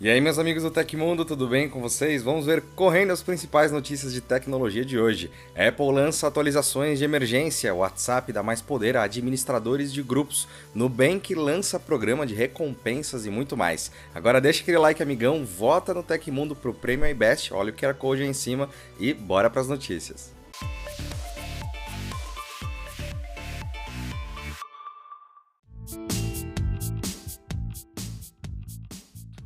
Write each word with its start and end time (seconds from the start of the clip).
E 0.00 0.08
aí, 0.08 0.20
meus 0.20 0.38
amigos 0.38 0.62
do 0.62 0.70
Tecmundo, 0.70 1.24
tudo 1.24 1.48
bem 1.48 1.68
com 1.68 1.80
vocês? 1.80 2.22
Vamos 2.22 2.46
ver 2.46 2.62
correndo 2.76 3.12
as 3.12 3.20
principais 3.20 3.72
notícias 3.72 4.12
de 4.12 4.20
tecnologia 4.20 4.84
de 4.84 4.96
hoje. 4.96 5.28
Apple 5.56 5.90
lança 5.90 6.28
atualizações 6.28 7.00
de 7.00 7.04
emergência, 7.04 7.74
WhatsApp 7.74 8.32
dá 8.32 8.40
mais 8.40 8.62
poder 8.62 8.96
a 8.96 9.02
administradores 9.02 9.92
de 9.92 10.00
grupos, 10.00 10.46
Nubank 10.72 11.34
lança 11.34 11.80
programa 11.80 12.24
de 12.24 12.32
recompensas 12.32 13.26
e 13.26 13.30
muito 13.30 13.56
mais. 13.56 13.90
Agora 14.14 14.40
deixa 14.40 14.62
aquele 14.62 14.78
like, 14.78 15.02
amigão, 15.02 15.44
vota 15.44 15.92
no 15.92 16.04
Tecmundo 16.04 16.54
pro 16.54 16.72
Prêmio 16.72 17.04
iBest, 17.08 17.52
olha 17.52 17.72
o 17.72 17.76
QR 17.76 17.94
Code 17.94 18.22
aí 18.22 18.28
em 18.28 18.32
cima 18.32 18.70
e 19.00 19.12
bora 19.12 19.50
para 19.50 19.62
as 19.62 19.68
notícias. 19.68 20.37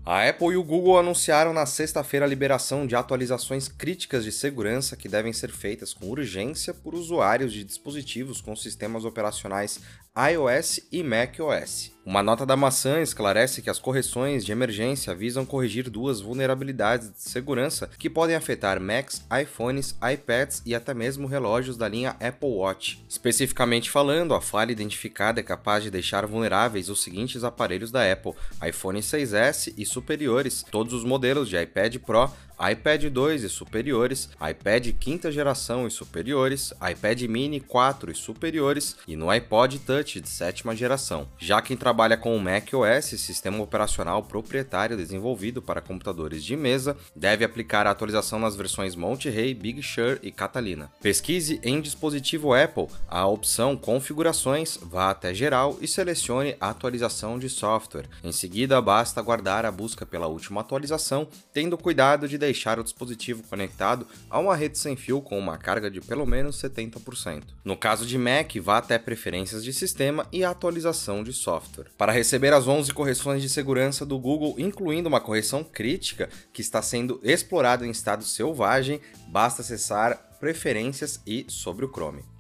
A 0.05 0.29
Apple 0.29 0.48
e 0.48 0.57
o 0.57 0.64
Google 0.64 0.98
anunciaram 0.98 1.53
na 1.53 1.64
sexta-feira 1.64 2.27
a 2.27 2.29
liberação 2.29 2.88
de 2.88 2.97
atualizações 2.97 3.69
críticas 3.69 4.25
de 4.25 4.33
segurança 4.33 4.97
que 4.97 5.09
devem 5.09 5.33
ser 5.33 5.52
feitas 5.52 5.95
com 5.95 6.06
urgência 6.11 6.75
por 6.75 6.92
usuários 6.92 7.52
de 7.52 7.62
dispositivos 7.62 8.41
com 8.41 8.56
sistemas 8.56 9.05
operacionais 9.05 9.78
iOS 10.16 10.80
e 10.91 11.05
macOS. 11.05 11.92
Uma 12.05 12.20
nota 12.20 12.45
da 12.45 12.56
maçã 12.56 13.01
esclarece 13.01 13.62
que 13.62 13.70
as 13.70 13.79
correções 13.79 14.45
de 14.45 14.51
emergência 14.51 15.15
visam 15.15 15.47
corrigir 15.47 15.88
duas 15.88 16.20
vulnerabilidades 16.20 17.12
de 17.12 17.23
segurança 17.23 17.88
que 17.97 18.11
podem 18.11 18.34
afetar 18.34 18.80
Macs, 18.80 19.25
iPhones, 19.41 19.95
iPads 20.12 20.62
e 20.66 20.75
até 20.75 20.92
mesmo 20.92 21.28
relógios 21.28 21.77
da 21.77 21.88
linha 21.88 22.16
Apple 22.20 22.48
Watch. 22.48 23.05
Especificamente 23.09 23.88
falando, 23.88 24.34
a 24.34 24.41
falha 24.41 24.73
identificada 24.73 25.38
é 25.38 25.45
capaz 25.45 25.84
de 25.84 25.92
deixar 25.92 26.27
vulneráveis 26.27 26.88
os 26.88 27.01
seguintes 27.05 27.45
aparelhos 27.45 27.92
da 27.92 28.11
Apple: 28.11 28.34
iPhone 28.66 28.98
6S 28.98 29.73
e 29.78 29.87
superiores, 29.87 30.64
todos 30.69 30.92
os 30.92 31.05
modelos 31.05 31.48
de 31.48 31.56
iPad 31.56 31.98
Pro, 31.98 32.28
iPad 32.70 33.06
2 33.06 33.42
e 33.42 33.48
superiores, 33.48 34.28
iPad 34.41 34.92
quinta 34.98 35.33
geração 35.33 35.86
e 35.86 35.91
superiores, 35.91 36.73
iPad 36.91 37.23
mini 37.23 37.58
4 37.58 38.12
e 38.12 38.14
superiores 38.14 38.97
e 39.08 39.17
no 39.17 39.30
iPod 39.30 39.80
Touch 39.80 40.20
de 40.20 40.28
sétima 40.28 40.77
geração. 40.77 41.27
Já 41.39 41.61
quem 41.61 41.77
com 42.17 42.37
o 42.37 42.41
macOS, 42.41 43.21
sistema 43.21 43.62
operacional 43.62 44.23
proprietário 44.23 44.97
desenvolvido 44.97 45.61
para 45.61 45.81
computadores 45.81 46.45
de 46.45 46.57
mesa, 46.57 46.97
deve 47.15 47.45
aplicar 47.45 47.87
a 47.87 47.91
atualização 47.91 48.39
nas 48.39 48.57
versões 48.57 48.97
Monterey, 48.97 49.55
Big 49.55 49.83
Sur 49.83 50.19
e 50.23 50.33
Catalina. 50.33 50.91
Pesquise 51.01 51.61
em 51.63 51.81
dispositivo 51.81 52.55
Apple 52.55 52.89
a 53.09 53.27
opção 53.27 53.77
Configurações, 53.77 54.79
vá 54.81 55.11
até 55.11 55.35
Geral 55.35 55.77
e 55.81 55.89
selecione 55.89 56.57
Atualização 56.61 57.39
de 57.39 57.48
software. 57.48 58.09
Em 58.25 58.33
seguida, 58.33 58.81
basta 58.81 59.20
aguardar 59.20 59.65
a 59.65 59.70
busca 59.70 60.07
pela 60.07 60.27
última 60.27 60.61
atualização, 60.61 61.29
tendo 61.53 61.77
cuidado 61.77 62.27
de 62.27 62.39
deixar 62.39 62.79
o 62.79 62.85
dispositivo 62.85 63.43
conectado 63.43 64.07
a 64.31 64.39
uma 64.39 64.57
rede 64.57 64.79
sem 64.79 64.97
fio 64.97 65.20
com 65.20 65.39
uma 65.39 65.59
carga 65.59 65.91
de 65.91 66.01
pelo 66.01 66.27
menos 66.27 66.61
70%. 66.61 67.43
No 67.65 67.77
caso 67.77 68.07
de 68.07 68.17
Mac, 68.17 68.57
vá 68.57 68.79
até 68.79 68.98
Preferências 68.98 69.63
de 69.63 69.73
Sistema 69.73 70.27
e 70.33 70.45
Atualização 70.45 71.23
de 71.23 71.33
Software. 71.33 71.81
Para 71.97 72.12
receber 72.12 72.52
as 72.52 72.66
11 72.66 72.92
correções 72.92 73.42
de 73.42 73.48
segurança 73.48 74.05
do 74.05 74.19
Google, 74.19 74.55
incluindo 74.58 75.08
uma 75.08 75.20
correção 75.20 75.64
crítica 75.64 76.28
que 76.52 76.61
está 76.61 76.83
sendo 76.83 77.20
explorada 77.22 77.86
em 77.86 77.91
estado 77.91 78.24
selvagem, 78.24 79.00
basta 79.28 79.62
acessar 79.62 80.30
Preferências 80.41 81.20
e 81.24 81.47
sobre 81.48 81.84
o 81.84 81.89
Chrome. 81.89 82.31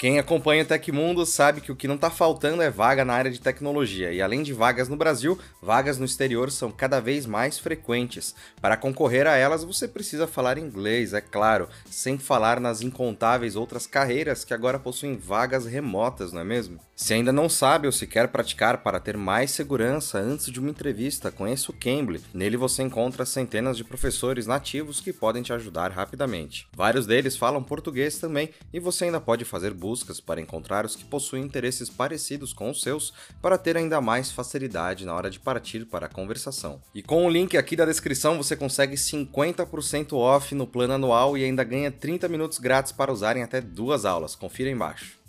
Quem 0.00 0.18
acompanha 0.18 0.62
o 0.62 0.66
Tecmundo 0.66 1.26
sabe 1.26 1.60
que 1.60 1.70
o 1.70 1.76
que 1.76 1.86
não 1.86 1.96
está 1.96 2.08
faltando 2.08 2.62
é 2.62 2.70
vaga 2.70 3.04
na 3.04 3.12
área 3.12 3.30
de 3.30 3.38
tecnologia, 3.38 4.10
e 4.10 4.22
além 4.22 4.42
de 4.42 4.50
vagas 4.50 4.88
no 4.88 4.96
Brasil, 4.96 5.38
vagas 5.60 5.98
no 5.98 6.06
exterior 6.06 6.50
são 6.50 6.70
cada 6.70 7.00
vez 7.00 7.26
mais 7.26 7.58
frequentes. 7.58 8.34
Para 8.62 8.78
concorrer 8.78 9.26
a 9.26 9.36
elas, 9.36 9.62
você 9.62 9.86
precisa 9.86 10.26
falar 10.26 10.56
inglês, 10.56 11.12
é 11.12 11.20
claro, 11.20 11.68
sem 11.90 12.16
falar 12.16 12.58
nas 12.60 12.80
incontáveis 12.80 13.56
outras 13.56 13.86
carreiras 13.86 14.42
que 14.42 14.54
agora 14.54 14.78
possuem 14.78 15.18
vagas 15.18 15.66
remotas, 15.66 16.32
não 16.32 16.40
é 16.40 16.44
mesmo? 16.44 16.80
Se 16.96 17.12
ainda 17.12 17.30
não 17.30 17.48
sabe 17.48 17.86
ou 17.86 17.92
se 17.92 18.06
quer 18.06 18.28
praticar 18.28 18.78
para 18.78 19.00
ter 19.00 19.18
mais 19.18 19.50
segurança 19.50 20.18
antes 20.18 20.50
de 20.50 20.60
uma 20.60 20.70
entrevista, 20.70 21.30
conheça 21.30 21.70
o 21.70 21.74
Cambly. 21.74 22.22
Nele 22.32 22.56
você 22.56 22.82
encontra 22.82 23.26
centenas 23.26 23.76
de 23.76 23.84
professores 23.84 24.46
nativos 24.46 24.98
que 25.00 25.12
podem 25.12 25.42
te 25.42 25.52
ajudar 25.52 25.90
rapidamente. 25.90 26.66
Vários 26.74 27.06
deles 27.06 27.36
falam 27.36 27.62
português 27.62 28.18
também, 28.18 28.48
e 28.72 28.80
você 28.80 29.04
ainda 29.04 29.20
pode 29.20 29.44
fazer 29.44 29.74
buscas 29.74 29.89
buscas 29.90 30.20
para 30.20 30.40
encontrar 30.40 30.86
os 30.86 30.94
que 30.94 31.04
possuem 31.04 31.42
interesses 31.42 31.90
parecidos 31.90 32.52
com 32.52 32.70
os 32.70 32.80
seus 32.80 33.12
para 33.42 33.58
ter 33.58 33.76
ainda 33.76 34.00
mais 34.00 34.30
facilidade 34.30 35.04
na 35.04 35.12
hora 35.12 35.28
de 35.28 35.40
partir 35.40 35.84
para 35.84 36.06
a 36.06 36.08
conversação. 36.08 36.80
E 36.94 37.02
com 37.02 37.26
o 37.26 37.28
link 37.28 37.56
aqui 37.56 37.74
da 37.74 37.84
descrição 37.84 38.36
você 38.36 38.54
consegue 38.54 38.94
50% 38.94 40.12
off 40.12 40.54
no 40.54 40.64
plano 40.64 40.94
anual 40.94 41.36
e 41.36 41.42
ainda 41.42 41.64
ganha 41.64 41.90
30 41.90 42.28
minutos 42.28 42.60
grátis 42.60 42.92
para 42.92 43.12
usarem 43.12 43.42
até 43.42 43.60
duas 43.60 44.04
aulas. 44.04 44.36
Confira 44.36 44.70
embaixo. 44.70 45.19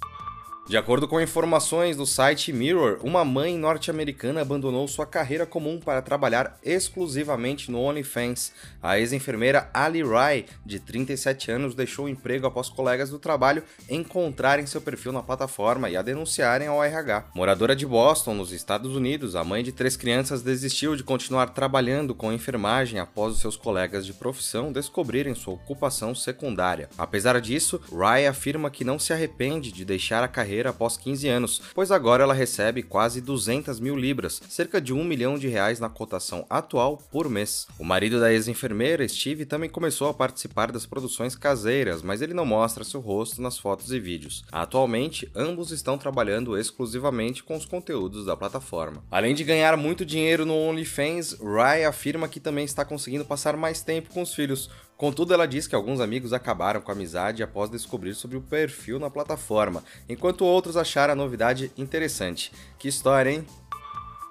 De 0.72 0.78
acordo 0.78 1.06
com 1.06 1.20
informações 1.20 1.98
do 1.98 2.06
site 2.06 2.54
Mirror, 2.54 3.00
uma 3.04 3.26
mãe 3.26 3.58
norte-americana 3.58 4.40
abandonou 4.40 4.88
sua 4.88 5.06
carreira 5.06 5.46
comum 5.46 5.78
para 5.78 6.02
trabalhar 6.02 6.58
exclusivamente 6.64 7.70
no 7.70 7.78
OnlyFans. 7.78 8.54
A 8.82 8.98
ex-enfermeira 8.98 9.70
Ali 9.74 10.02
Rai, 10.02 10.46
de 10.66 10.80
37 10.80 11.52
anos, 11.52 11.76
deixou 11.76 12.06
o 12.06 12.10
emprego 12.10 12.48
após 12.48 12.70
colegas 12.70 13.10
do 13.10 13.20
trabalho 13.20 13.64
encontrarem 13.90 14.66
seu 14.66 14.80
perfil 14.80 15.12
na 15.12 15.22
plataforma 15.22 15.90
e 15.90 15.98
a 15.98 16.02
denunciarem 16.02 16.70
ao 16.70 16.82
RH. 16.82 17.26
Moradora 17.36 17.76
de 17.76 17.86
Boston, 17.86 18.36
nos 18.36 18.54
Estados 18.54 18.96
Unidos, 18.96 19.36
a 19.36 19.44
mãe 19.44 19.66
de 19.66 19.74
três 19.74 19.98
crianças 19.98 20.42
desistiu 20.42 20.96
de 20.96 21.04
continuar 21.04 21.48
trabalhando 21.48 22.16
com 22.16 22.32
enfermagem 22.32 22.98
após 22.98 23.34
os 23.34 23.42
seus 23.42 23.58
colegas 23.58 24.06
de 24.06 24.14
profissão 24.14 24.72
descobrirem 24.72 25.36
sua 25.36 25.56
ocupação 25.56 26.16
secundária. 26.16 26.88
Apesar 26.98 27.42
disso, 27.42 27.82
Rai 27.94 28.26
afirma 28.26 28.72
que 28.72 28.86
não 28.86 28.98
se 28.98 29.12
arrepende 29.12 29.70
de 29.70 29.84
deixar 29.84 30.24
a 30.24 30.30
carreira 30.30 30.61
após 30.68 30.98
15 30.98 31.28
anos, 31.28 31.62
pois 31.74 31.92
agora 31.92 32.24
ela 32.24 32.34
recebe 32.34 32.84
quase 32.84 33.22
200 33.22 33.80
mil 33.80 33.96
libras, 33.96 34.42
cerca 34.50 34.80
de 34.80 34.94
1 34.94 35.04
milhão 35.04 35.38
de 35.38 35.48
reais 35.48 35.80
na 35.80 35.90
cotação 35.90 36.46
atual 36.50 36.98
por 37.12 37.30
mês. 37.30 37.68
O 37.80 37.84
marido 37.84 38.20
da 38.20 38.32
ex-enfermeira, 38.32 39.08
Steve, 39.08 39.46
também 39.46 39.70
começou 39.70 40.10
a 40.10 40.14
participar 40.14 40.72
das 40.72 40.86
produções 40.86 41.36
caseiras, 41.36 42.02
mas 42.02 42.22
ele 42.22 42.34
não 42.34 42.46
mostra 42.46 42.84
seu 42.84 43.00
rosto 43.00 43.42
nas 43.42 43.58
fotos 43.58 43.92
e 43.92 44.00
vídeos. 44.00 44.44
Atualmente, 44.52 45.30
ambos 45.36 45.72
estão 45.72 45.98
trabalhando 45.98 46.58
exclusivamente 46.58 47.44
com 47.44 47.56
os 47.56 47.66
conteúdos 47.66 48.26
da 48.26 48.38
plataforma. 48.38 49.04
Além 49.10 49.34
de 49.34 49.44
ganhar 49.44 49.76
muito 49.78 50.06
dinheiro 50.06 50.46
no 50.46 50.56
OnlyFans, 50.56 51.38
Rye 51.40 51.86
afirma 51.86 52.28
que 52.28 52.40
também 52.40 52.66
está 52.66 52.86
conseguindo 52.86 53.26
passar 53.26 53.56
mais 53.58 53.82
tempo 53.82 54.10
com 54.10 54.22
os 54.22 54.34
filhos, 54.34 54.70
Contudo, 55.02 55.34
ela 55.34 55.48
diz 55.48 55.66
que 55.66 55.74
alguns 55.74 56.00
amigos 56.00 56.32
acabaram 56.32 56.80
com 56.80 56.92
a 56.92 56.94
amizade 56.94 57.42
após 57.42 57.72
descobrir 57.72 58.14
sobre 58.14 58.38
o 58.38 58.42
perfil 58.42 59.00
na 59.00 59.10
plataforma, 59.10 59.84
enquanto 60.08 60.46
outros 60.46 60.78
acharam 60.78 61.14
a 61.14 61.16
novidade 61.16 61.72
interessante. 61.76 62.52
Que 62.78 62.88
história, 62.88 63.32
hein? 63.32 63.48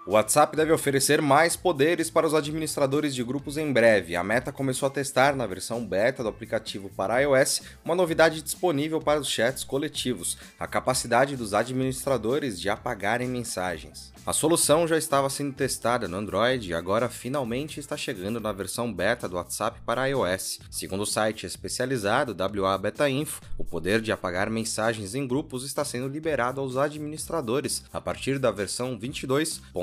O 0.07 0.13
WhatsApp 0.13 0.57
deve 0.57 0.73
oferecer 0.73 1.21
mais 1.21 1.57
poderes 1.57 2.09
para 2.09 2.27
os 2.27 2.33
administradores 2.33 3.15
de 3.15 3.23
grupos 3.23 3.59
em 3.59 3.71
breve. 3.71 4.17
A 4.17 4.25
Meta 4.25 4.51
começou 4.51 4.87
a 4.87 4.91
testar 4.91 5.37
na 5.37 5.47
versão 5.47 5.87
beta 5.87 6.23
do 6.23 6.29
aplicativo 6.31 6.89
para 6.97 7.21
iOS 7.21 7.61
uma 7.85 7.95
novidade 7.95 8.41
disponível 8.41 8.99
para 8.99 9.21
os 9.21 9.29
chats 9.29 9.63
coletivos: 9.63 10.39
a 10.59 10.67
capacidade 10.67 11.37
dos 11.37 11.53
administradores 11.53 12.59
de 12.59 12.71
apagarem 12.71 13.29
mensagens. 13.29 14.11
A 14.27 14.35
solução 14.35 14.87
já 14.87 14.99
estava 14.99 15.31
sendo 15.31 15.55
testada 15.55 16.07
no 16.07 16.17
Android 16.17 16.69
e 16.69 16.75
agora 16.75 17.09
finalmente 17.09 17.81
está 17.81 17.97
chegando 17.97 18.39
na 18.39 18.53
versão 18.53 18.93
beta 18.93 19.27
do 19.27 19.37
WhatsApp 19.37 19.81
para 19.85 20.07
iOS. 20.07 20.61
Segundo 20.71 21.03
o 21.03 21.07
site 21.07 21.47
especializado 21.47 22.37
WA 22.39 22.77
Beta 22.77 23.09
Info, 23.09 23.41
o 23.57 23.65
poder 23.65 24.01
de 24.03 24.13
apagar 24.13 24.51
mensagens 24.51 25.15
em 25.15 25.27
grupos 25.27 25.65
está 25.65 25.87
sendo 25.87 26.07
liberado 26.07 26.61
aos 26.61 26.77
administradores 26.77 27.83
a 27.93 28.01
partir 28.01 28.39
da 28.39 28.51
versão 28.51 28.97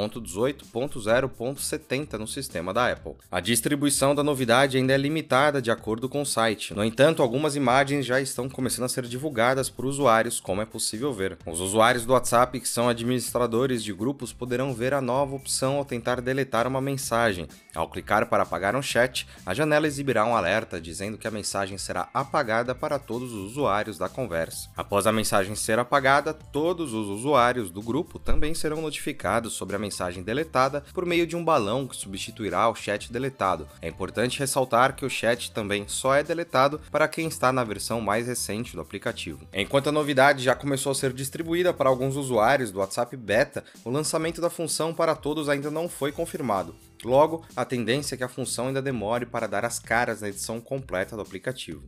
22.18.0.70 0.10 2.14
no 2.14 2.28
sistema 2.28 2.74
da 2.74 2.92
Apple. 2.92 3.14
A 3.32 3.40
distribuição 3.40 4.16
da 4.16 4.24
novidade 4.24 4.78
ainda 4.78 4.94
é 4.94 4.98
limitada 4.98 5.62
de 5.62 5.72
acordo 5.72 6.10
com 6.10 6.22
o 6.22 6.26
site. 6.26 6.74
No 6.74 6.84
entanto, 6.84 7.22
algumas 7.22 7.56
imagens 7.56 8.06
já 8.06 8.20
estão 8.20 8.50
começando 8.50 8.86
a 8.86 8.90
ser 8.90 9.06
divulgadas 9.06 9.70
por 9.70 9.86
usuários, 9.86 10.40
como 10.40 10.62
é 10.62 10.66
possível 10.66 11.14
ver. 11.14 11.38
Os 11.46 11.60
usuários 11.60 12.06
do 12.06 12.14
WhatsApp 12.14 12.60
que 12.60 12.68
são 12.68 12.90
administradores 12.90 13.84
de 13.84 13.94
grupos 13.94 14.34
poderão 14.34 14.74
ver 14.74 14.94
a 14.94 15.02
nova 15.02 15.36
opção 15.36 15.78
ao 15.78 15.86
tentar 15.86 16.22
deletar 16.22 16.68
uma 16.68 16.82
mensagem. 16.82 17.48
Ao 17.76 17.90
clicar 17.90 18.28
para 18.28 18.44
apagar 18.44 18.76
um 18.76 18.82
chat, 18.82 19.28
a 19.46 19.54
janela 19.54 19.88
exibirá 19.88 20.26
um 20.26 20.36
alerta 20.36 20.82
dizendo 20.82 21.18
que 21.18 21.28
a 21.28 21.32
mensagem 21.32 21.78
será 21.78 22.10
apagada 22.14 22.74
para 22.74 22.98
todos 22.98 23.34
os 23.34 23.52
usuários 23.52 23.98
da 23.98 24.10
conversa. 24.10 24.70
Após 24.76 25.06
a 25.06 25.12
mensagem 25.12 25.56
ser 25.56 25.80
apagada, 25.80 26.34
todos 26.34 26.94
os 26.94 27.08
usuários 27.08 27.70
do 27.70 27.82
grupo 27.82 28.20
também 28.20 28.54
serão 28.54 28.82
notificados 28.82 29.54
sobre 29.54 29.76
a 29.76 29.80
mensagem 29.80 29.97
deletada 30.22 30.84
por 30.94 31.06
meio 31.06 31.26
de 31.26 31.36
um 31.36 31.44
balão 31.44 31.88
que 31.88 31.96
substituirá 31.96 32.70
o 32.70 32.76
chat 32.76 33.12
deletado. 33.12 33.68
É 33.82 33.88
importante 33.88 34.40
ressaltar 34.40 34.96
que 34.96 35.06
o 35.06 35.10
chat 35.10 35.52
também 35.52 35.88
só 35.88 36.16
é 36.16 36.24
deletado 36.24 36.80
para 36.92 37.08
quem 37.08 37.28
está 37.28 37.52
na 37.52 37.64
versão 37.64 38.00
mais 38.00 38.28
recente 38.28 38.76
do 38.76 38.82
aplicativo. 38.82 39.48
Enquanto 39.54 39.90
a 39.90 39.92
novidade 39.92 40.44
já 40.44 40.56
começou 40.56 40.92
a 40.92 40.96
ser 40.96 41.14
distribuída 41.14 41.74
para 41.74 41.90
alguns 41.90 42.16
usuários 42.16 42.72
do 42.72 42.80
WhatsApp 42.80 43.16
Beta, 43.18 43.64
o 43.84 43.90
lançamento 43.90 44.42
da 44.42 44.50
função 44.50 44.94
para 44.94 45.16
todos 45.16 45.50
ainda 45.50 45.72
não 45.72 45.90
foi 45.90 46.12
confirmado. 46.12 46.76
Logo, 47.04 47.46
a 47.56 47.64
tendência 47.64 48.16
é 48.16 48.18
que 48.18 48.24
a 48.24 48.30
função 48.30 48.68
ainda 48.68 48.82
demore 48.82 49.26
para 49.26 49.48
dar 49.48 49.64
as 49.64 49.80
caras 49.80 50.22
na 50.22 50.30
edição 50.30 50.60
completa 50.60 51.16
do 51.16 51.22
aplicativo. 51.22 51.84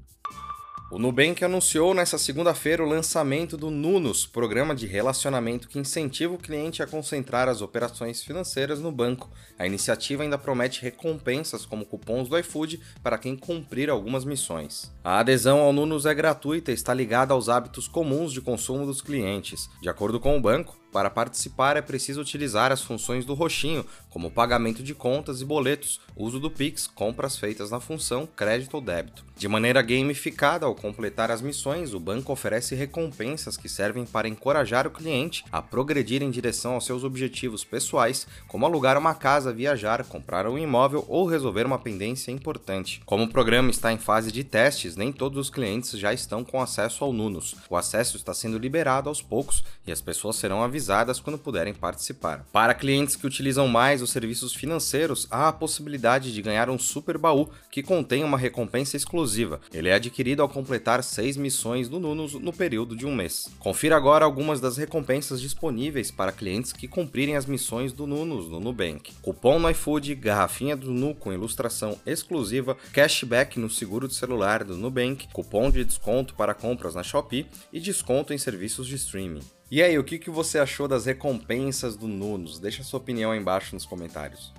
O 0.92 0.98
Nubank 0.98 1.46
anunciou 1.46 1.94
nesta 1.94 2.18
segunda-feira 2.18 2.84
o 2.84 2.88
lançamento 2.88 3.56
do 3.56 3.70
Nunos, 3.70 4.26
programa 4.26 4.74
de 4.74 4.88
relacionamento 4.88 5.68
que 5.68 5.78
incentiva 5.78 6.34
o 6.34 6.38
cliente 6.38 6.82
a 6.82 6.88
concentrar 6.88 7.48
as 7.48 7.62
operações 7.62 8.24
financeiras 8.24 8.80
no 8.80 8.92
banco. 8.92 9.30
A 9.60 9.68
iniciativa 9.68 10.24
ainda 10.24 10.36
promete 10.36 10.82
recompensas 10.82 11.64
como 11.64 11.86
cupons 11.86 12.28
do 12.28 12.36
iFood 12.40 12.82
para 13.04 13.20
quem 13.20 13.38
cumprir 13.38 13.88
algumas 13.88 14.26
missões. 14.26 14.92
A 15.04 15.20
adesão 15.20 15.60
ao 15.60 15.72
Nunos 15.72 16.08
é 16.08 16.14
gratuita 16.14 16.72
e 16.72 16.74
está 16.74 16.92
ligada 16.92 17.36
aos 17.36 17.50
hábitos 17.50 17.88
comuns 17.88 18.34
de 18.34 18.42
consumo 18.42 18.88
dos 18.88 19.00
clientes. 19.00 19.70
De 19.84 19.90
acordo 19.90 20.20
com 20.20 20.36
o 20.36 20.42
banco, 20.42 20.76
para 20.92 21.10
participar 21.10 21.78
é 21.78 21.82
preciso 21.82 22.22
utilizar 22.22 22.72
as 22.72 22.82
funções 22.82 23.26
do 23.26 23.34
roxinho, 23.34 23.86
como 24.10 24.32
pagamento 24.32 24.82
de 24.82 24.96
contas 24.96 25.40
e 25.40 25.46
boletos, 25.46 26.02
uso 26.16 26.40
do 26.40 26.50
Pix, 26.50 26.88
compras 26.88 27.38
feitas 27.38 27.70
na 27.70 27.80
função 27.80 28.28
crédito 28.28 28.74
ou 28.74 28.82
débito. 28.82 29.24
De 29.38 29.48
maneira 29.48 29.82
gamificada, 29.82 30.66
ao 30.66 30.76
completar 30.76 31.32
as 31.32 31.42
missões, 31.42 31.94
o 31.94 32.00
banco 32.00 32.34
oferece 32.34 32.76
recompensas 32.76 33.56
que 33.56 33.70
servem 33.70 34.06
para 34.06 34.28
encorajar 34.28 34.86
o 34.86 34.92
cliente 34.92 35.46
a 35.52 35.62
progredir 35.62 36.22
em 36.22 36.32
direção 36.32 36.74
aos 36.74 36.86
seus 36.86 37.04
objetivos 37.04 37.64
pessoais, 37.64 38.28
como 38.48 38.66
alugar 38.66 38.98
uma 38.98 39.16
casa, 39.16 39.54
viajar, 39.54 40.04
comprar 40.04 40.48
um 40.48 40.58
imóvel 40.58 41.06
ou 41.08 41.26
resolver 41.26 41.66
uma 41.66 41.80
pendência 41.80 42.32
importante. 42.32 43.02
Como 43.06 43.24
o 43.24 43.30
programa 43.30 43.70
está 43.70 43.94
em 43.94 43.98
fase 43.98 44.32
de 44.32 44.44
testes, 44.44 44.96
nem 44.98 45.12
todos 45.12 45.38
os 45.38 45.50
clientes 45.50 45.92
já 45.92 46.12
estão 46.12 46.44
com 46.44 46.62
acesso 46.62 47.04
ao 47.04 47.14
Nunos. 47.14 47.56
O 47.70 47.78
acesso 47.78 48.18
está 48.18 48.34
sendo 48.34 48.58
liberado 48.58 49.08
aos 49.08 49.22
poucos 49.22 49.64
e 49.88 49.92
as 49.92 50.02
pessoas 50.02 50.36
serão 50.36 50.62
avisadas 50.64 50.79
avisadas 50.80 51.20
quando 51.20 51.38
puderem 51.38 51.74
participar. 51.74 52.46
Para 52.54 52.74
clientes 52.74 53.16
que 53.16 53.28
utilizam 53.28 53.68
mais 53.68 54.02
os 54.02 54.12
serviços 54.12 54.54
financeiros, 54.54 55.28
há 55.30 55.50
a 55.50 55.54
possibilidade 55.54 56.34
de 56.34 56.42
ganhar 56.42 56.70
um 56.70 56.80
super 56.80 57.18
baú 57.18 57.50
que 57.70 57.84
contém 57.84 58.24
uma 58.24 58.38
recompensa 58.38 58.96
exclusiva. 58.96 59.60
Ele 59.74 59.90
é 59.90 59.94
adquirido 59.94 60.42
ao 60.42 60.48
completar 60.48 61.04
seis 61.04 61.36
missões 61.36 61.90
do 61.90 62.00
Nunos 62.00 62.34
no 62.34 62.54
período 62.54 62.96
de 62.96 63.06
um 63.06 63.14
mês. 63.14 63.50
Confira 63.60 63.98
agora 63.98 64.24
algumas 64.24 64.62
das 64.62 64.78
recompensas 64.78 65.42
disponíveis 65.42 66.12
para 66.12 66.32
clientes 66.32 66.72
que 66.72 66.88
cumprirem 66.88 67.36
as 67.36 67.46
missões 67.46 67.92
do 67.92 68.08
Nunos 68.08 68.50
no 68.50 68.60
Nubank. 68.60 69.12
Cupom 69.22 69.60
no 69.60 69.70
iFood, 69.70 70.16
garrafinha 70.16 70.78
do 70.78 70.92
Nu 70.92 71.14
com 71.14 71.34
ilustração 71.34 71.98
exclusiva, 72.06 72.78
cashback 72.94 73.60
no 73.60 73.70
seguro 73.70 74.08
de 74.08 74.16
celular 74.16 74.64
do 74.64 74.78
Nubank, 74.78 75.28
cupom 75.34 75.70
de 75.70 75.84
desconto 75.84 76.34
para 76.36 76.54
compras 76.54 76.96
na 76.96 77.04
Shopee 77.04 77.48
e 77.74 77.80
desconto 77.80 78.34
em 78.34 78.38
serviços 78.38 78.88
de 78.88 78.96
streaming. 78.96 79.59
E 79.72 79.84
aí, 79.84 80.00
o 80.00 80.04
que, 80.04 80.18
que 80.18 80.32
você 80.32 80.58
achou 80.58 80.88
das 80.88 81.06
recompensas 81.06 81.96
do 81.96 82.08
Nunos? 82.08 82.58
Deixa 82.58 82.84
sua 82.84 83.00
opinião 83.00 83.32
aí 83.32 83.40
embaixo 83.40 83.76
nos 83.76 83.86
comentários. 83.86 84.52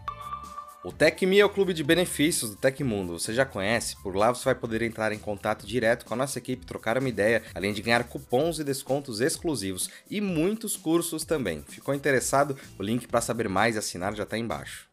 O 0.84 0.92
TecMe 0.92 1.40
é 1.40 1.44
o 1.44 1.50
clube 1.50 1.74
de 1.74 1.82
benefícios 1.82 2.50
do 2.50 2.56
Tecmundo. 2.56 3.18
Você 3.18 3.34
já 3.34 3.44
conhece? 3.44 3.96
Por 4.02 4.14
lá 4.14 4.32
você 4.32 4.44
vai 4.44 4.54
poder 4.54 4.82
entrar 4.82 5.12
em 5.12 5.18
contato 5.18 5.66
direto 5.66 6.06
com 6.06 6.14
a 6.14 6.16
nossa 6.16 6.38
equipe, 6.38 6.64
trocar 6.64 6.96
uma 6.96 7.08
ideia, 7.08 7.42
além 7.52 7.72
de 7.72 7.82
ganhar 7.82 8.04
cupons 8.04 8.60
e 8.60 8.64
descontos 8.64 9.20
exclusivos 9.20 9.90
e 10.08 10.20
muitos 10.20 10.76
cursos 10.76 11.24
também. 11.24 11.64
Ficou 11.68 11.92
interessado? 11.92 12.56
O 12.78 12.82
link 12.82 13.08
para 13.08 13.20
saber 13.20 13.48
mais 13.48 13.74
e 13.74 13.78
assinar 13.78 14.14
já 14.14 14.22
está 14.22 14.38
embaixo. 14.38 14.88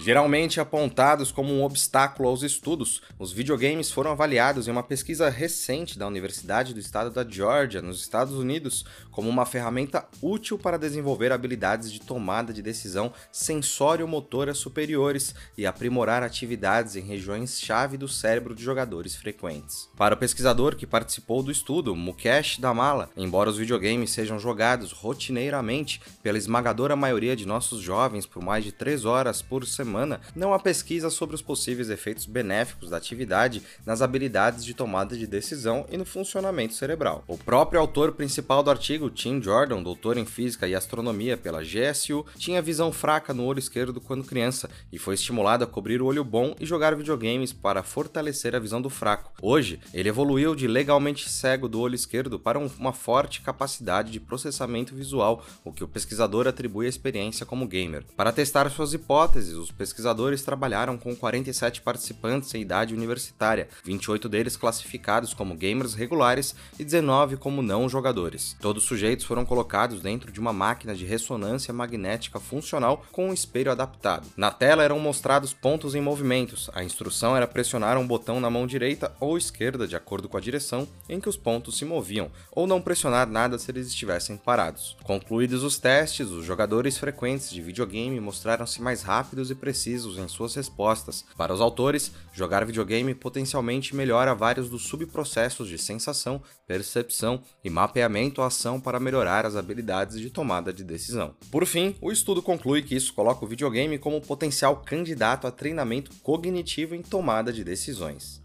Geralmente 0.00 0.60
apontados 0.60 1.32
como 1.32 1.52
um 1.52 1.64
obstáculo 1.64 2.28
aos 2.28 2.44
estudos, 2.44 3.02
os 3.18 3.32
videogames 3.32 3.90
foram 3.90 4.12
avaliados 4.12 4.68
em 4.68 4.70
uma 4.70 4.84
pesquisa 4.84 5.28
recente 5.28 5.98
da 5.98 6.06
Universidade 6.06 6.72
do 6.72 6.78
Estado 6.78 7.10
da 7.10 7.28
Georgia, 7.28 7.82
nos 7.82 8.00
Estados 8.00 8.34
Unidos, 8.34 8.84
como 9.10 9.28
uma 9.28 9.44
ferramenta 9.44 10.06
útil 10.22 10.56
para 10.56 10.78
desenvolver 10.78 11.32
habilidades 11.32 11.90
de 11.90 12.00
tomada 12.00 12.52
de 12.52 12.62
decisão 12.62 13.12
sensório-motoras 13.32 14.58
superiores 14.58 15.34
e 15.56 15.66
aprimorar 15.66 16.22
atividades 16.22 16.94
em 16.94 17.00
regiões-chave 17.00 17.96
do 17.96 18.06
cérebro 18.06 18.54
de 18.54 18.62
jogadores 18.62 19.16
frequentes. 19.16 19.88
Para 19.96 20.14
o 20.14 20.18
pesquisador 20.18 20.76
que 20.76 20.86
participou 20.86 21.42
do 21.42 21.50
estudo, 21.50 21.96
Mukesh 21.96 22.58
Damala, 22.60 23.10
embora 23.16 23.50
os 23.50 23.58
videogames 23.58 24.12
sejam 24.12 24.38
jogados 24.38 24.92
rotineiramente 24.92 26.00
pela 26.22 26.38
esmagadora 26.38 26.94
maioria 26.94 27.34
de 27.34 27.44
nossos 27.44 27.80
jovens 27.80 28.26
por 28.26 28.40
mais 28.44 28.62
de 28.62 28.70
3 28.70 29.04
horas 29.04 29.42
por 29.42 29.66
semana, 29.66 29.87
semana, 29.88 30.20
não 30.36 30.52
há 30.52 30.58
pesquisa 30.58 31.08
sobre 31.08 31.34
os 31.34 31.40
possíveis 31.40 31.88
efeitos 31.88 32.26
benéficos 32.26 32.90
da 32.90 32.98
atividade 32.98 33.62
nas 33.86 34.02
habilidades 34.02 34.62
de 34.62 34.74
tomada 34.74 35.16
de 35.16 35.26
decisão 35.26 35.86
e 35.90 35.96
no 35.96 36.04
funcionamento 36.04 36.74
cerebral. 36.74 37.24
O 37.26 37.38
próprio 37.38 37.80
autor 37.80 38.12
principal 38.12 38.62
do 38.62 38.70
artigo, 38.70 39.08
Tim 39.08 39.42
Jordan, 39.42 39.82
doutor 39.82 40.18
em 40.18 40.26
física 40.26 40.68
e 40.68 40.74
astronomia 40.74 41.38
pela 41.38 41.62
GSU, 41.62 42.26
tinha 42.36 42.60
visão 42.60 42.92
fraca 42.92 43.32
no 43.32 43.44
olho 43.44 43.58
esquerdo 43.58 43.98
quando 43.98 44.24
criança 44.24 44.68
e 44.92 44.98
foi 44.98 45.14
estimulado 45.14 45.64
a 45.64 45.66
cobrir 45.66 46.02
o 46.02 46.06
olho 46.06 46.22
bom 46.22 46.54
e 46.60 46.66
jogar 46.66 46.94
videogames 46.94 47.52
para 47.52 47.82
fortalecer 47.82 48.54
a 48.54 48.58
visão 48.58 48.82
do 48.82 48.90
fraco. 48.90 49.32
Hoje, 49.40 49.80
ele 49.94 50.10
evoluiu 50.10 50.54
de 50.54 50.66
legalmente 50.66 51.30
cego 51.30 51.66
do 51.66 51.80
olho 51.80 51.94
esquerdo 51.94 52.38
para 52.38 52.58
uma 52.58 52.92
forte 52.92 53.40
capacidade 53.40 54.12
de 54.12 54.20
processamento 54.20 54.94
visual, 54.94 55.42
o 55.64 55.72
que 55.72 55.84
o 55.84 55.88
pesquisador 55.88 56.46
atribui 56.46 56.84
à 56.84 56.88
experiência 56.88 57.46
como 57.46 57.66
gamer. 57.66 58.04
Para 58.16 58.32
testar 58.32 58.68
suas 58.70 58.92
hipóteses, 58.92 59.54
os 59.54 59.70
pesquisadores 59.78 60.42
trabalharam 60.42 60.98
com 60.98 61.14
47 61.14 61.80
participantes 61.80 62.52
em 62.54 62.60
idade 62.60 62.92
universitária, 62.92 63.68
28 63.84 64.28
deles 64.28 64.56
classificados 64.56 65.32
como 65.32 65.54
gamers 65.54 65.94
regulares 65.94 66.54
e 66.78 66.84
19 66.84 67.36
como 67.36 67.62
não 67.62 67.88
jogadores. 67.88 68.56
Todos 68.60 68.82
os 68.82 68.88
sujeitos 68.88 69.24
foram 69.24 69.46
colocados 69.46 70.00
dentro 70.00 70.32
de 70.32 70.40
uma 70.40 70.52
máquina 70.52 70.94
de 70.94 71.06
ressonância 71.06 71.72
magnética 71.72 72.40
funcional 72.40 73.06
com 73.12 73.28
um 73.28 73.32
espelho 73.32 73.70
adaptado. 73.70 74.26
Na 74.36 74.50
tela 74.50 74.82
eram 74.82 74.98
mostrados 74.98 75.52
pontos 75.52 75.94
em 75.94 76.00
movimentos. 76.00 76.68
A 76.74 76.82
instrução 76.82 77.36
era 77.36 77.46
pressionar 77.46 77.96
um 77.96 78.06
botão 78.06 78.40
na 78.40 78.50
mão 78.50 78.66
direita 78.66 79.12
ou 79.20 79.38
esquerda, 79.38 79.86
de 79.86 79.94
acordo 79.94 80.28
com 80.28 80.36
a 80.36 80.40
direção 80.40 80.88
em 81.08 81.20
que 81.20 81.28
os 81.28 81.36
pontos 81.36 81.78
se 81.78 81.84
moviam, 81.84 82.30
ou 82.50 82.66
não 82.66 82.80
pressionar 82.80 83.28
nada 83.28 83.58
se 83.58 83.70
eles 83.70 83.86
estivessem 83.86 84.36
parados. 84.36 84.96
Concluídos 85.04 85.62
os 85.62 85.78
testes, 85.78 86.30
os 86.30 86.44
jogadores 86.44 86.98
frequentes 86.98 87.50
de 87.50 87.62
videogame 87.62 88.18
mostraram-se 88.18 88.82
mais 88.82 89.02
rápidos 89.02 89.50
e 89.50 89.54
precisos 89.68 90.16
em 90.16 90.26
suas 90.26 90.54
respostas. 90.54 91.26
Para 91.36 91.52
os 91.52 91.60
autores, 91.60 92.10
jogar 92.32 92.64
videogame 92.64 93.14
potencialmente 93.14 93.94
melhora 93.94 94.34
vários 94.34 94.70
dos 94.70 94.84
subprocessos 94.84 95.68
de 95.68 95.76
sensação, 95.76 96.40
percepção 96.66 97.42
e 97.62 97.68
mapeamento 97.68 98.40
à 98.40 98.46
ação 98.46 98.80
para 98.80 98.98
melhorar 98.98 99.44
as 99.44 99.56
habilidades 99.56 100.18
de 100.18 100.30
tomada 100.30 100.72
de 100.72 100.82
decisão. 100.82 101.34
Por 101.50 101.66
fim, 101.66 101.94
o 102.00 102.10
estudo 102.10 102.40
conclui 102.40 102.80
que 102.80 102.96
isso 102.96 103.12
coloca 103.12 103.44
o 103.44 103.48
videogame 103.48 103.98
como 103.98 104.22
potencial 104.22 104.78
candidato 104.78 105.46
a 105.46 105.50
treinamento 105.50 106.12
cognitivo 106.22 106.94
em 106.94 107.02
tomada 107.02 107.52
de 107.52 107.62
decisões. 107.62 108.40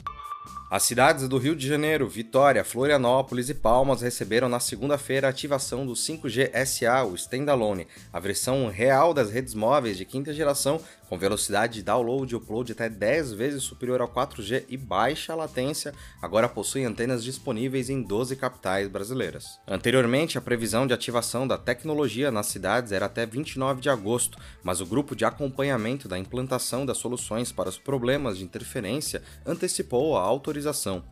As 0.74 0.82
cidades 0.82 1.27
do 1.30 1.38
Rio 1.38 1.56
de 1.56 1.68
Janeiro, 1.68 2.10
Vitória, 2.10 2.63
Florianópolis 2.63 3.48
e 3.48 3.53
Palmas 3.53 4.01
receberam 4.01 4.50
na 4.50 4.60
segunda-feira 4.60 5.27
a 5.27 5.30
ativação 5.30 5.86
do 5.86 5.94
5G 5.94 6.50
SA, 6.65 7.03
o 7.03 7.13
Standalone, 7.13 7.88
a 8.12 8.20
versão 8.20 8.68
real 8.70 9.13
das 9.13 9.30
redes 9.30 9.53
móveis 9.53 9.98
de 9.98 10.03
quinta 10.03 10.34
geração 10.34 10.82
com 11.13 11.18
velocidade 11.20 11.75
de 11.75 11.84
download 11.84 12.34
e 12.34 12.36
upload 12.36 12.72
até 12.72 12.89
10 12.89 13.34
vezes 13.34 13.62
superior 13.62 14.01
ao 14.01 14.08
4G 14.08 14.63
e 14.68 14.75
baixa 14.75 15.36
latência, 15.36 15.94
agora 16.20 16.50
possui 16.50 16.84
antenas 16.86 17.24
disponíveis 17.24 17.88
em 17.88 18.01
12 18.01 18.36
capitais 18.36 18.88
brasileiras. 18.88 19.60
Anteriormente, 19.68 20.39
a 20.39 20.42
previsão 20.42 20.88
de 20.88 20.94
ativação 20.94 21.48
da 21.48 21.56
tecnologia 21.56 22.32
nas 22.32 22.48
cidades 22.48 22.92
era 22.92 23.06
até 23.06 23.27
29 23.27 23.80
de 23.80 23.92
agosto, 23.92 24.39
mas 24.63 24.82
o 24.82 24.88
grupo 24.88 25.15
de 25.15 25.24
acompanhamento 25.24 26.08
da 26.08 26.18
implantação 26.18 26.84
das 26.84 26.98
soluções 26.98 27.51
para 27.51 27.70
os 27.70 27.77
problemas 27.77 28.39
de 28.39 28.44
interferência 28.44 29.22
antecipou 29.46 30.18
a 30.18 30.22
autorização. 30.22 30.62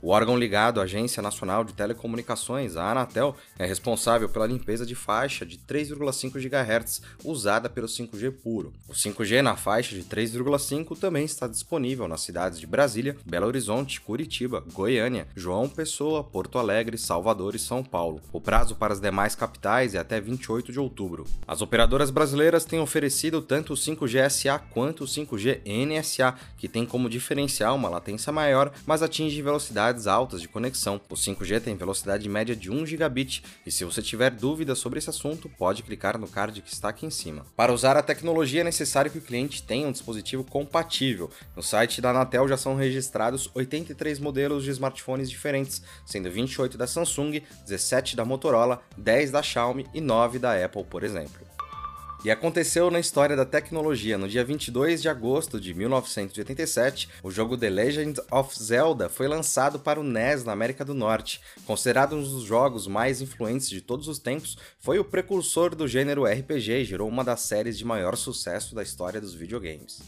O 0.02 0.10
órgão 0.10 0.38
ligado 0.38 0.80
à 0.80 0.84
Agência 0.84 1.22
Nacional 1.22 1.64
de 1.64 1.74
Telecomunicações, 1.74 2.78
a 2.78 2.92
Anatel, 2.92 3.36
é 3.58 3.66
responsável 3.66 4.30
pela 4.30 4.48
limpeza 4.48 4.86
de 4.86 4.96
faixa 4.96 5.46
de 5.46 5.58
3,5 5.58 6.40
GHz 6.40 7.02
usada 7.24 7.70
pelo 7.70 7.88
5G 7.88 8.32
puro. 8.32 8.74
O 8.88 8.94
5G 8.94 9.42
na 9.42 9.56
faixa 9.56 9.72
faixa 9.72 9.96
de 9.96 10.04
3,5 10.04 10.98
também 10.98 11.26
está 11.26 11.48
disponível 11.48 12.08
nas 12.08 12.22
cidades 12.22 12.60
de 12.60 12.68
Brasília, 12.68 13.16
Belo 13.26 13.48
Horizonte, 13.48 14.00
Curitiba, 14.00 14.64
Goiânia, 14.74 15.28
João 15.36 15.68
Pessoa, 15.68 16.24
Porto 16.24 16.60
Alegre, 16.60 16.98
Salvador 16.98 17.56
e 17.56 17.60
São 17.60 17.84
Paulo. 17.84 18.22
O 18.32 18.40
prazo 18.40 18.76
para 18.76 18.94
as 18.94 19.00
demais 19.00 19.34
capitais 19.34 19.96
é 19.96 19.98
até 19.98 20.20
28 20.20 20.72
de 20.72 20.80
outubro. 20.80 21.26
As 21.48 21.62
operadoras 21.62 22.12
brasileiras 22.12 22.66
têm 22.66 22.80
oferecido 22.80 23.42
tanto 23.42 23.74
o 23.74 23.76
5G 23.76 24.30
SA 24.30 24.60
quanto 24.60 25.04
o 25.04 25.08
5G 25.08 25.62
NSA, 25.66 26.36
que 26.58 26.68
tem 26.68 26.86
como 26.86 27.10
diferencial 27.10 27.76
uma 27.76 27.90
latência 27.90 28.32
maior, 28.32 28.72
mas 28.86 29.02
atinge 29.02 29.41
velocidades 29.42 30.08
altas 30.08 30.42
de 30.42 30.48
conexão. 30.48 31.00
O 31.10 31.16
5G 31.16 31.62
tem 31.62 31.76
velocidade 31.76 32.28
média 32.30 32.56
de 32.56 32.72
1 32.72 32.86
gigabit, 32.86 33.44
e 33.66 33.72
se 33.72 33.84
você 33.84 34.02
tiver 34.02 34.32
dúvidas 34.32 34.80
sobre 34.80 35.00
esse 35.00 35.10
assunto, 35.10 35.50
pode 35.50 35.84
clicar 35.84 36.18
no 36.18 36.28
card 36.28 36.62
que 36.62 36.74
está 36.74 36.90
aqui 36.90 37.06
em 37.06 37.10
cima. 37.10 37.46
Para 37.56 37.74
usar 37.74 37.98
a 37.98 38.04
tecnologia 38.04 38.62
é 38.62 38.64
necessário 38.64 39.12
que 39.12 39.18
o 39.18 39.22
cliente 39.22 39.64
tenha 39.64 39.88
um 39.88 39.92
dispositivo 39.92 40.44
compatível. 40.44 41.30
No 41.56 41.64
site 41.64 42.02
da 42.02 42.12
Anatel 42.12 42.48
já 42.48 42.58
são 42.58 42.76
registrados 42.76 43.50
83 43.54 44.20
modelos 44.20 44.64
de 44.64 44.72
smartphones 44.72 45.30
diferentes, 45.30 45.82
sendo 46.06 46.30
28 46.30 46.78
da 46.78 46.88
Samsung, 46.88 47.42
17 47.66 48.16
da 48.16 48.26
Motorola, 48.26 48.82
10 48.98 49.32
da 49.32 49.42
Xiaomi 49.42 49.88
e 49.94 50.02
9 50.02 50.40
da 50.40 50.54
Apple, 50.66 50.84
por 50.84 51.04
exemplo. 51.04 51.51
E 52.24 52.30
aconteceu 52.30 52.92
na 52.92 53.00
história 53.00 53.36
da 53.36 53.46
tecnologia. 53.46 54.16
No 54.16 54.30
dia 54.30 54.46
22 54.46 55.02
de 55.02 55.10
agosto 55.10 55.60
de 55.60 55.74
1987, 55.74 57.10
o 57.24 57.32
jogo 57.32 57.58
The 57.58 57.68
Legend 57.68 58.22
of 58.32 58.64
Zelda 58.64 59.10
foi 59.10 59.28
lançado 59.28 59.80
para 59.80 60.00
o 60.00 60.04
NES 60.04 60.44
na 60.44 60.52
América 60.52 60.86
do 60.86 60.94
Norte. 60.94 61.42
Considerado 61.66 62.16
um 62.16 62.22
dos 62.22 62.44
jogos 62.44 62.86
mais 62.86 63.22
influentes 63.22 63.68
de 63.68 63.82
todos 63.82 64.08
os 64.08 64.20
tempos, 64.20 64.56
foi 64.80 65.00
o 65.00 65.04
precursor 65.04 65.74
do 65.74 65.88
gênero 65.88 66.26
RPG 66.26 66.72
e 66.82 66.86
gerou 66.86 67.10
uma 67.10 67.24
das 67.24 67.42
séries 67.42 67.76
de 67.76 67.84
maior 67.84 68.16
sucesso 68.16 68.76
da 68.76 68.84
história 68.84 69.20
dos 69.20 69.34
videogames. 69.34 70.00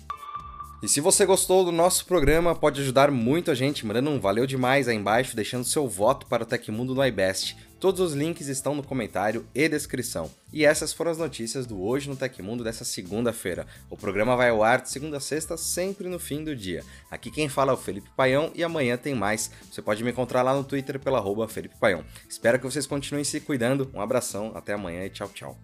E 0.83 0.87
se 0.89 0.99
você 0.99 1.25
gostou 1.25 1.63
do 1.63 1.71
nosso 1.71 2.05
programa, 2.05 2.53
pode 2.53 2.81
ajudar 2.81 3.09
muito 3.09 3.49
a 3.49 3.55
gente 3.55 3.85
mandando 3.85 4.09
um 4.09 4.19
valeu 4.19 4.45
demais 4.45 4.89
aí 4.89 4.97
embaixo, 4.97 5.33
deixando 5.33 5.63
seu 5.63 5.87
voto 5.87 6.27
para 6.27 6.43
o 6.43 6.45
Tecmundo 6.45 6.93
no 6.93 7.05
iBest. 7.05 7.55
Todos 7.79 8.01
os 8.01 8.13
links 8.13 8.49
estão 8.49 8.75
no 8.75 8.83
comentário 8.83 9.47
e 9.55 9.69
descrição. 9.69 10.29
E 10.51 10.65
essas 10.65 10.91
foram 10.91 11.09
as 11.09 11.17
notícias 11.17 11.65
do 11.65 11.81
Hoje 11.81 12.09
no 12.09 12.17
Tecmundo 12.17 12.65
dessa 12.65 12.83
segunda-feira. 12.83 13.65
O 13.89 13.95
programa 13.95 14.35
vai 14.35 14.49
ao 14.49 14.61
ar 14.61 14.81
de 14.81 14.89
segunda 14.89 15.15
a 15.15 15.21
sexta, 15.21 15.55
sempre 15.55 16.09
no 16.09 16.19
fim 16.19 16.43
do 16.43 16.53
dia. 16.53 16.83
Aqui 17.09 17.31
quem 17.31 17.47
fala 17.47 17.71
é 17.71 17.75
o 17.75 17.77
Felipe 17.77 18.09
Paião 18.17 18.51
e 18.53 18.61
amanhã 18.61 18.97
tem 18.97 19.15
mais. 19.15 19.51
Você 19.71 19.81
pode 19.81 20.03
me 20.03 20.11
encontrar 20.11 20.41
lá 20.41 20.53
no 20.53 20.65
Twitter 20.65 20.99
pela 20.99 21.17
arroba 21.17 21.47
Felipe 21.47 21.79
Paião. 21.79 22.03
Espero 22.27 22.59
que 22.59 22.65
vocês 22.65 22.85
continuem 22.85 23.23
se 23.23 23.39
cuidando. 23.39 23.89
Um 23.93 24.01
abração, 24.01 24.51
até 24.53 24.73
amanhã 24.73 25.05
e 25.05 25.09
tchau, 25.09 25.29
tchau. 25.33 25.57